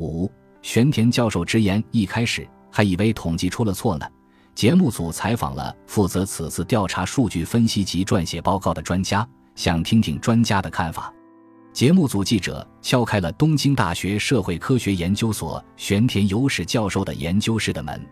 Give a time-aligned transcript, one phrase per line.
[0.00, 0.30] 五，
[0.62, 4.06] 玄田教授直言，一开始还以为统计出了错呢。
[4.54, 11.12] 节目组采访了负责此次调查数据分析及撰写报告的专家，想听听专家的看法。
[11.72, 18.04] 节目组记者敲开了东京大学社会科学研究所玄田有史教授的研究室的门。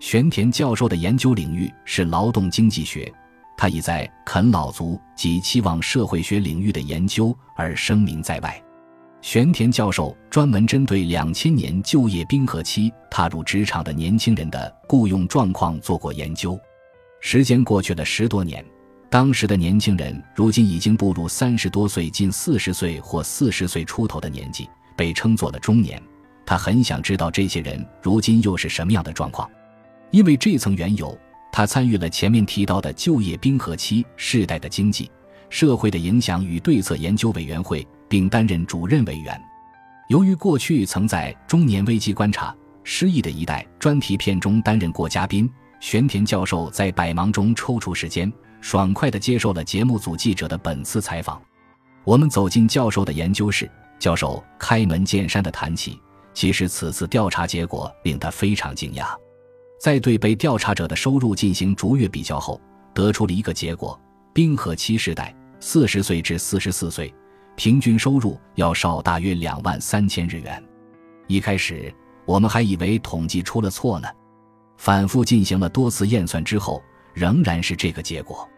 [0.00, 3.12] 玄田教授的研究领域是劳动经济学，
[3.56, 8.62] 他已在啃老族及期望社会学领域的研究而声名在外。
[9.20, 16.58] 玄田教授专门针对两千年就业冰河期踏入职场的年轻人的雇佣状况做过研究。
[17.20, 18.64] 时间过去了十多年，
[19.10, 26.00] 当时的年轻人如今已经步入三十多岁、近四十岁或四十岁出头的年纪，被称作了中年。
[26.46, 29.50] 他很想知道这些人如今又是什么样的状况。
[30.12, 31.18] 因为这层缘由，
[31.52, 35.10] 他参与了前面提到的就业冰河期世代的经济
[35.50, 37.86] 社会的影响与对策研究委员会。
[38.08, 39.40] 并担任主任委员。
[40.08, 45.50] 由于过去曾在《中年危机观察：失意的一代》专题片中担任过嘉宾，
[45.80, 51.40] 玄田教授在百忙中抽出时间，爽快地接受了节目组记者的本次采访。
[52.04, 56.00] 我们走进教授的研究室，教授开门见山地谈起，
[56.32, 59.08] 其实此次调查结果令他非常惊讶。
[59.78, 62.58] 在对被调查者的收入进行逐月比较后，
[62.94, 64.00] 得出了一个结果：
[64.32, 67.14] 冰河期时代，四十岁至四十四岁。
[67.58, 70.62] 平均收入要少大约两万三千日元。
[71.26, 71.92] 一开始
[72.24, 74.08] 我们还以为统计出了错呢，
[74.76, 76.80] 反复进行了多次验算之后，
[77.14, 78.48] 仍然是这个结果。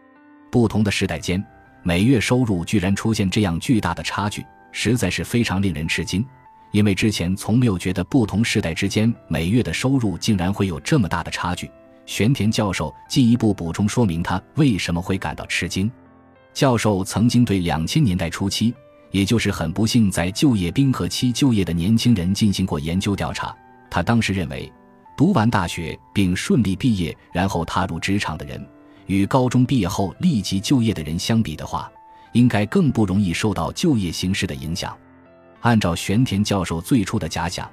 [0.51, 1.43] 不同的时代间，
[1.83, 6.23] 每月收入居然出现这样巨大的差距，实在是非常令人吃惊。
[6.71, 11.71] 因为之前从没有觉得不同时代之间每月的收入竟然会有这么大的差距。
[12.05, 15.91] 玄田教授进一步补充说明他为什么会感到吃惊。
[16.53, 18.75] 教授曾经对两千年代初期。
[19.11, 23.55] 也就是很不幸，在就业冰河期就业的年轻人进行过研究调查。
[23.91, 24.73] 他当时认为，
[25.17, 28.65] 读完大学并顺利毕业，然后踏入职场的人，
[29.07, 31.91] 与高中毕业后立即就业的人相比的话，
[32.33, 34.97] 应该更不容易受到就业形势的影响。
[35.61, 37.69] 按照玄田教授最初的假想，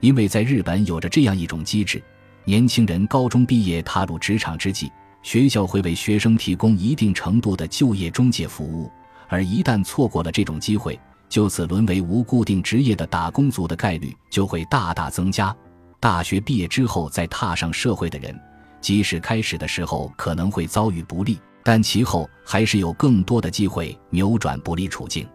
[0.00, 2.02] 因为在日本有着这样一种机制：
[2.44, 4.90] 年轻人高中毕业踏入职场之际，
[5.22, 8.90] 学校会为学生提供一定程度的就业中介服务。
[9.28, 15.54] 而一旦错过了这种机会，就此沦为无固定职业的打工族的概率就会大大增加。
[16.00, 18.38] 大学毕业之后再踏上社会的人，
[18.80, 25.28] 即使开始的时候可能会遭遇不利，但其后还是有更多的机会扭转不利处境。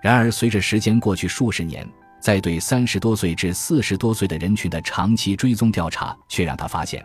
[0.00, 1.86] 然而，随着时间过去数十年，
[2.20, 7.04] 在对三十多岁至四十多岁的人群的长期追踪调查，却让他发现，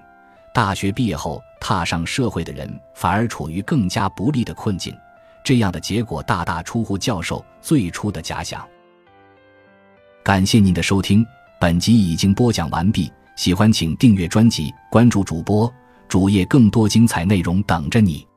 [0.53, 4.95] 大学毕业后踏上社会的人反而处于更加不利的困境。
[5.43, 8.67] 这样的结果大大出乎教授最初的假想。
[10.23, 11.25] 感谢您的收听，
[11.59, 13.11] 本集已经播讲完毕。
[13.37, 15.73] 喜欢请订阅专辑，关注主播
[16.07, 18.27] 主页，更多精彩内容等着你。